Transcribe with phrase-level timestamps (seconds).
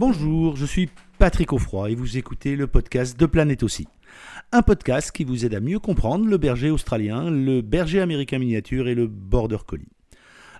[0.00, 0.88] Bonjour, je suis
[1.18, 3.86] Patrick Offroy et vous écoutez le podcast de Planète aussi.
[4.50, 8.88] Un podcast qui vous aide à mieux comprendre le berger australien, le berger américain miniature
[8.88, 9.90] et le border collie.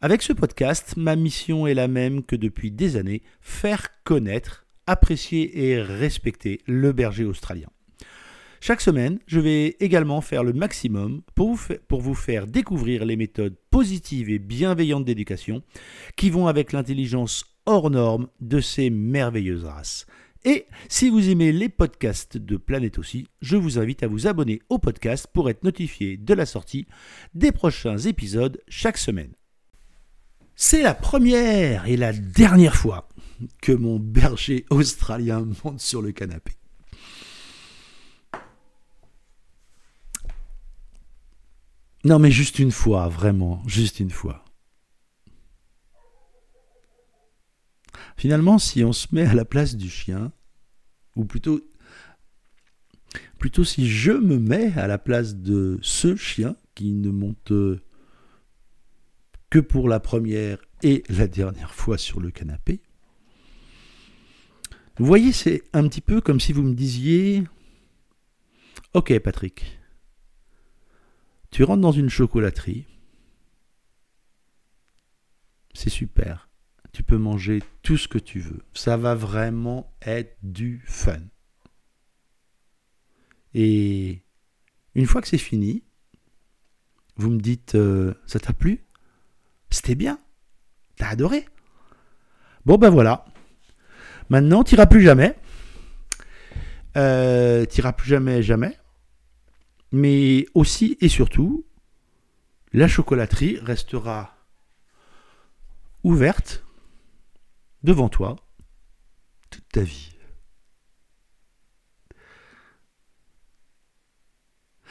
[0.00, 5.68] Avec ce podcast, ma mission est la même que depuis des années, faire connaître, apprécier
[5.68, 7.68] et respecter le berger australien.
[8.62, 13.16] Chaque semaine, je vais également faire le maximum pour vous, pour vous, faire découvrir les
[13.16, 15.62] méthodes positives et bienveillantes d'éducation
[16.16, 20.06] qui vont avec l'intelligence hors norme de ces merveilleuses races.
[20.44, 24.62] Et si vous aimez les podcasts de Planète aussi, je vous invite à vous abonner
[24.68, 26.86] au podcast pour être notifié de la sortie
[27.34, 29.32] des prochains épisodes chaque semaine.
[30.54, 33.08] C'est la première et la dernière fois
[33.60, 36.52] que mon berger australien monte sur le canapé.
[42.04, 44.45] Non mais juste une fois, vraiment, juste une fois.
[48.16, 50.32] Finalement, si on se met à la place du chien,
[51.16, 51.60] ou plutôt,
[53.38, 57.52] plutôt si je me mets à la place de ce chien qui ne monte
[59.50, 62.80] que pour la première et la dernière fois sur le canapé,
[64.98, 67.44] vous voyez, c'est un petit peu comme si vous me disiez,
[68.94, 69.78] ok Patrick,
[71.50, 72.86] tu rentres dans une chocolaterie,
[75.74, 76.45] c'est super
[76.96, 78.64] tu peux manger tout ce que tu veux.
[78.72, 81.20] Ça va vraiment être du fun.
[83.52, 84.22] Et
[84.94, 85.82] une fois que c'est fini,
[87.16, 88.86] vous me dites, euh, ça t'a plu?
[89.68, 90.18] C'était bien
[90.96, 91.44] T'as adoré
[92.64, 93.26] Bon ben voilà.
[94.30, 95.36] Maintenant, t'iras plus jamais.
[96.96, 98.74] Euh, t'iras plus jamais, jamais.
[99.92, 101.66] Mais aussi et surtout,
[102.72, 104.34] la chocolaterie restera
[106.02, 106.65] ouverte
[107.82, 108.36] devant toi
[109.50, 110.12] toute ta vie.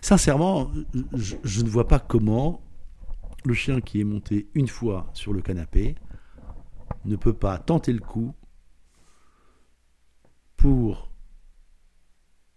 [0.00, 0.70] Sincèrement,
[1.14, 2.62] je, ne vois pas comment
[3.44, 5.96] le chien qui est monté une fois sur le canapé
[7.04, 8.34] ne peut pas tenter le coup
[10.56, 11.10] pour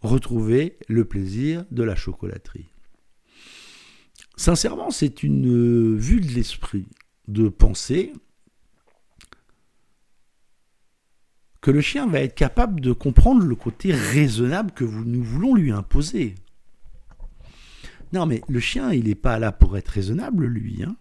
[0.01, 2.73] retrouver le plaisir de la chocolaterie.
[4.35, 6.87] Sincèrement, c'est une vue de l'esprit
[7.27, 8.13] de penser
[11.61, 15.71] que le chien va être capable de comprendre le côté raisonnable que nous voulons lui
[15.71, 16.35] imposer.
[18.13, 20.83] Non, mais le chien, il n'est pas là pour être raisonnable, lui.
[20.83, 20.95] Hein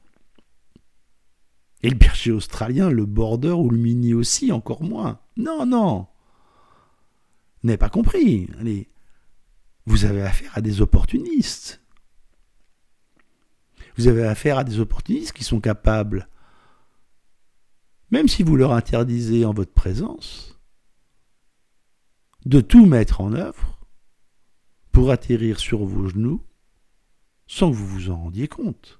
[1.82, 5.18] Et le berger australien, le border ou le mini aussi, encore moins.
[5.36, 6.06] Non, non.
[7.62, 8.48] Vous n'avez pas compris.
[8.60, 8.88] Allez,
[9.86, 11.80] vous avez affaire à des opportunistes.
[13.96, 16.28] Vous avez affaire à des opportunistes qui sont capables,
[18.10, 20.58] même si vous leur interdisez en votre présence,
[22.44, 23.80] de tout mettre en œuvre
[24.92, 26.44] pour atterrir sur vos genoux
[27.46, 28.98] sans que vous vous en rendiez compte.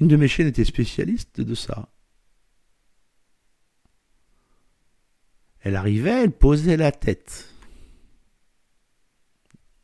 [0.00, 1.92] Une de mes chaînes était spécialiste de ça.
[5.60, 7.54] Elle arrivait, elle posait la tête.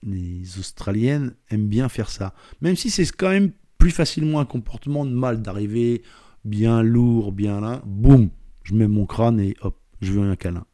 [0.02, 2.34] Les Australiennes aiment bien faire ça.
[2.62, 3.52] Même si c'est quand même
[3.86, 6.02] plus facilement un comportement de mal d'arriver
[6.44, 8.30] bien lourd, bien là, boum,
[8.64, 10.66] je mets mon crâne et hop je veux un câlin.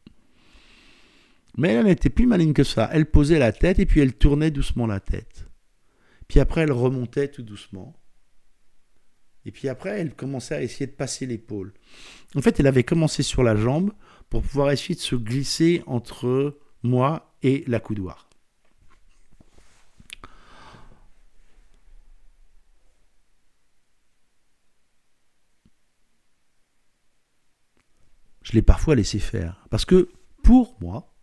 [1.55, 2.89] Mais elle était plus maligne que ça.
[2.91, 5.47] Elle posait la tête et puis elle tournait doucement la tête.
[6.27, 7.93] Puis après, elle remontait tout doucement.
[9.45, 11.71] Et puis après, elle commençait à essayer de passer l'épaule.
[12.33, 13.91] En fait, elle avait commencé sur la jambe
[14.31, 18.27] pour pouvoir essayer de se glisser entre moi et la coudoir.
[28.55, 29.65] L'ai parfois laissé faire.
[29.69, 30.09] Parce que
[30.43, 31.15] pour moi,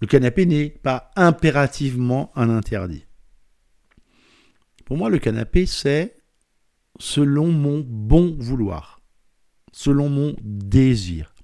[0.00, 3.06] le canapé n'est pas impérativement un interdit.
[4.84, 6.16] Pour moi, le canapé, c'est
[6.98, 9.00] selon mon bon vouloir,
[9.72, 11.34] selon mon désir.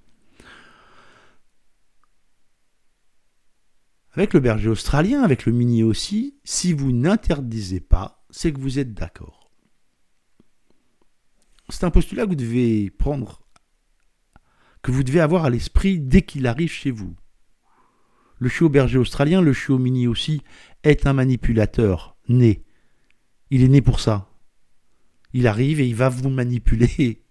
[4.11, 8.77] Avec le berger australien, avec le mini aussi, si vous n'interdisez pas, c'est que vous
[8.77, 9.42] êtes d'accord
[11.73, 13.41] c'est un postulat que vous devez prendre,
[14.83, 17.15] que vous devez avoir à l'esprit dès qu'il arrive chez vous.
[18.37, 20.41] Le chiot berger australien, le chiot mini aussi,
[20.83, 22.63] est un manipulateur né.
[23.49, 24.29] Il est né pour ça.
[25.33, 27.23] Il arrive et il va vous manipuler,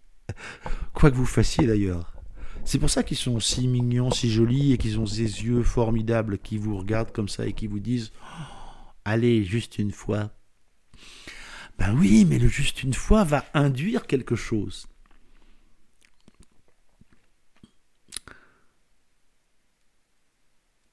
[0.93, 2.17] quoi que vous fassiez d'ailleurs.
[2.65, 6.39] C'est pour ça qu'ils sont si mignons, si jolis et qu'ils ont ces yeux formidables
[6.39, 8.13] qui vous regardent comme ça et qui vous disent
[9.05, 10.33] Allez, juste une fois,
[11.79, 14.87] ben oui, mais le juste une fois va induire quelque chose.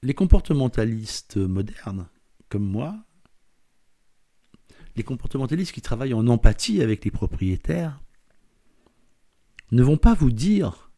[0.02, 2.08] Les comportementalistes modernes,
[2.48, 3.04] comme moi,
[4.96, 8.00] les comportementalistes qui travaillent en empathie avec les propriétaires,
[9.72, 10.90] ne vont pas vous dire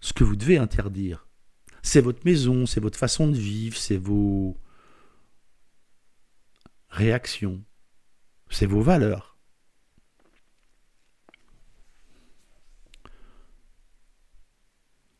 [0.00, 1.26] ce que vous devez interdire.
[1.82, 4.56] C'est votre maison, c'est votre façon de vivre, c'est vos
[6.88, 7.64] réactions
[8.50, 9.38] c'est vos valeurs.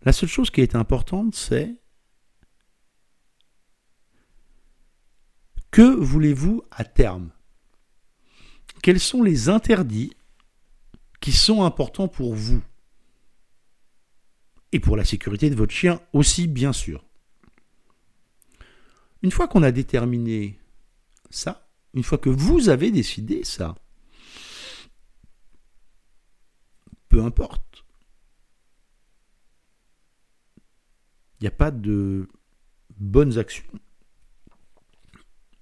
[0.03, 1.77] La seule chose qui est importante, c'est
[5.71, 7.31] que voulez-vous à terme?
[8.82, 10.12] Quels sont les interdits
[11.21, 12.62] qui sont importants pour vous?
[14.73, 17.05] Et pour la sécurité de votre chien aussi, bien sûr.
[19.23, 20.59] Une fois qu'on a déterminé
[21.29, 23.75] ça, une fois que vous avez décidé ça,
[27.09, 27.71] peu importe
[31.41, 32.29] Il n'y a pas de
[32.99, 33.65] bonnes actions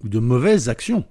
[0.01, 1.09] ou de mauvaises actions.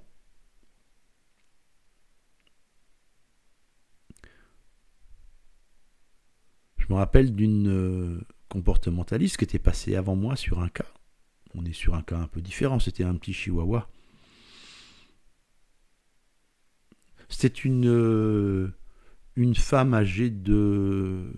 [6.77, 10.91] Je me rappelle d'une euh, comportementaliste qui était passée avant moi sur un cas.
[11.55, 13.89] On est sur un cas un peu différent, c'était un petit chihuahua.
[17.29, 18.73] C'était une, euh,
[19.35, 21.31] une femme âgée de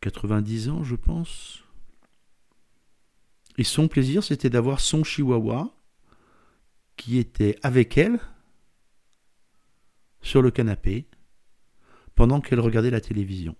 [0.00, 1.62] 90 ans, je pense.
[3.58, 5.74] Et son plaisir, c'était d'avoir son chihuahua
[6.96, 8.18] qui était avec elle
[10.22, 11.06] sur le canapé
[12.14, 13.56] pendant qu'elle regardait la télévision.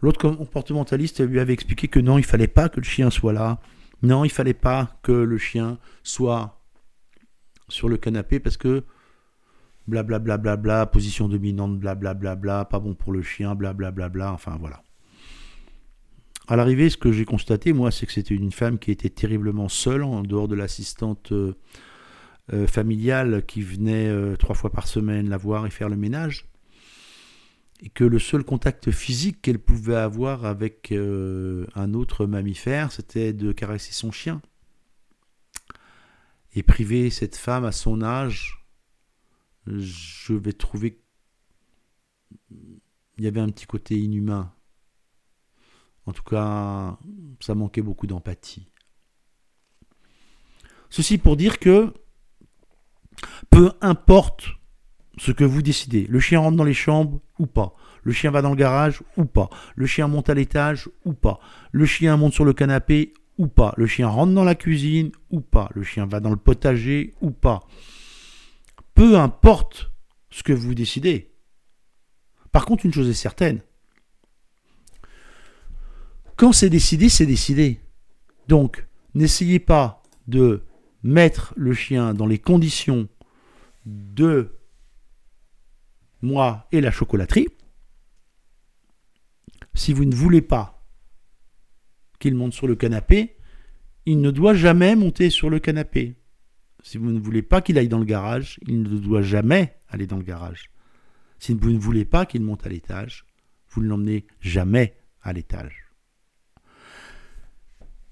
[0.00, 3.58] L'autre comportementaliste lui avait expliqué que non, il fallait pas que le chien soit là.
[4.04, 6.60] Non, il fallait pas que le chien soit
[7.68, 8.84] sur le canapé parce que
[9.86, 14.32] blablabla, bla, bla, bla, position dominante, blablabla, bla, pas bon pour le chien, blablabla, bla,
[14.32, 14.82] enfin voilà.
[16.46, 19.70] À l'arrivée, ce que j'ai constaté, moi, c'est que c'était une femme qui était terriblement
[19.70, 21.54] seule, en dehors de l'assistante euh,
[22.52, 26.46] euh, familiale qui venait euh, trois fois par semaine la voir et faire le ménage.
[27.80, 33.52] Et que le seul contact physique qu'elle pouvait avoir avec un autre mammifère, c'était de
[33.52, 34.40] caresser son chien.
[36.54, 38.64] Et priver cette femme à son âge
[39.66, 41.00] je vais trouver
[43.16, 44.52] il y avait un petit côté inhumain.
[46.06, 46.98] En tout cas,
[47.40, 48.70] ça manquait beaucoup d'empathie.
[50.90, 51.94] Ceci pour dire que
[53.50, 54.48] peu importe
[55.16, 58.42] ce que vous décidez, le chien rentre dans les chambres ou pas, le chien va
[58.42, 61.40] dans le garage ou pas, le chien monte à l'étage ou pas,
[61.72, 65.40] le chien monte sur le canapé ou pas, le chien rentre dans la cuisine ou
[65.40, 67.66] pas, le chien va dans le potager ou pas,
[68.94, 69.90] peu importe
[70.30, 71.32] ce que vous décidez.
[72.52, 73.60] Par contre, une chose est certaine.
[76.36, 77.80] Quand c'est décidé, c'est décidé.
[78.48, 80.62] Donc, n'essayez pas de
[81.02, 83.08] mettre le chien dans les conditions
[83.86, 84.54] de
[86.24, 87.48] moi et la chocolaterie.
[89.74, 90.84] Si vous ne voulez pas
[92.18, 93.36] qu'il monte sur le canapé,
[94.06, 96.16] il ne doit jamais monter sur le canapé.
[96.82, 100.06] Si vous ne voulez pas qu'il aille dans le garage, il ne doit jamais aller
[100.06, 100.70] dans le garage.
[101.38, 103.24] Si vous ne voulez pas qu'il monte à l'étage,
[103.70, 105.84] vous ne l'emmenez jamais à l'étage.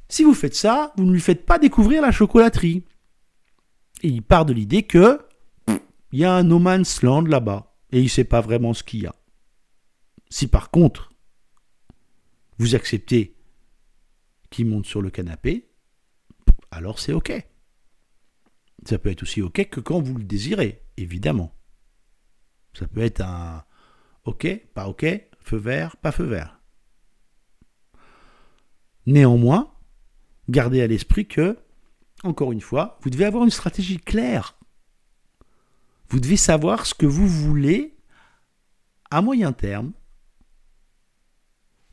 [0.09, 2.85] Si vous faites ça, vous ne lui faites pas découvrir la chocolaterie.
[4.03, 5.21] Et il part de l'idée que
[6.13, 8.83] il y a un no man's land là-bas et il ne sait pas vraiment ce
[8.83, 9.15] qu'il y a.
[10.31, 11.13] Si par contre,
[12.59, 13.37] vous acceptez
[14.51, 15.71] qu'il monte sur le canapé,
[16.71, 17.33] alors c'est OK.
[18.85, 21.55] Ça peut être aussi OK que quand vous le désirez, évidemment.
[22.75, 23.65] Ça peut être un
[24.25, 25.05] OK, pas OK,
[25.41, 26.61] feu vert, pas feu vert.
[29.07, 29.75] Néanmoins,
[30.49, 31.59] gardez à l'esprit que,
[32.23, 34.59] encore une fois, vous devez avoir une stratégie claire.
[36.12, 37.97] Vous devez savoir ce que vous voulez
[39.11, 39.92] à moyen terme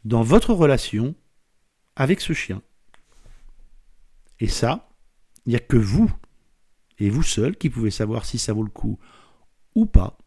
[0.04, 1.16] dans votre relation
[1.96, 2.62] avec ce chien.
[4.42, 4.90] Et ça,
[5.46, 6.12] il n'y a que vous
[6.98, 9.00] et vous seul qui pouvez savoir si ça vaut le coup
[9.74, 10.18] ou pas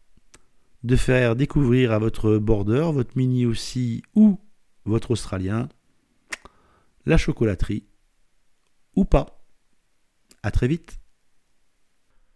[0.81, 4.39] de faire découvrir à votre border, votre mini aussi ou
[4.85, 5.69] votre australien
[7.05, 7.85] la chocolaterie
[8.95, 9.45] ou pas.
[10.41, 10.99] À très vite.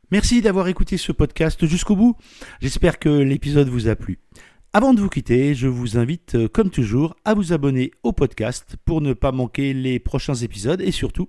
[0.09, 2.15] Merci d'avoir écouté ce podcast jusqu'au bout.
[2.61, 4.19] J'espère que l'épisode vous a plu.
[4.71, 9.01] Avant de vous quitter, je vous invite, comme toujours, à vous abonner au podcast pour
[9.01, 11.27] ne pas manquer les prochains épisodes et surtout,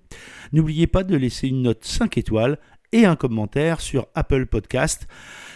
[0.52, 2.60] n'oubliez pas de laisser une note 5 étoiles
[2.92, 5.08] et un commentaire sur Apple Podcast.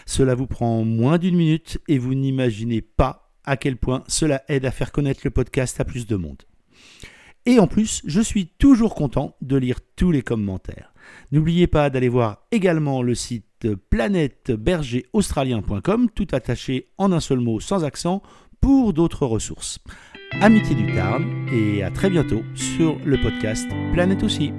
[0.05, 4.65] Cela vous prend moins d'une minute et vous n'imaginez pas à quel point cela aide
[4.65, 6.43] à faire connaître le podcast à plus de monde.
[7.45, 10.92] Et en plus, je suis toujours content de lire tous les commentaires.
[11.31, 17.83] N'oubliez pas d'aller voir également le site planètebergeraustralien.com, tout attaché en un seul mot sans
[17.83, 18.21] accent,
[18.61, 19.79] pour d'autres ressources.
[20.41, 24.51] Amitié du Tarn et à très bientôt sur le podcast Planète aussi.